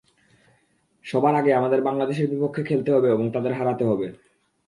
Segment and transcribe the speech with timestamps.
[1.05, 4.07] সবার আগে আমাদের বাংলাদেশের বিপক্ষে খেলতে হবে এবং তাদের হারাতে হবে।